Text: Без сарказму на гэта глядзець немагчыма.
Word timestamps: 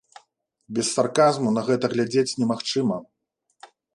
Без 0.77 0.87
сарказму 0.97 1.51
на 1.59 1.65
гэта 1.69 1.85
глядзець 1.93 2.37
немагчыма. 2.41 2.97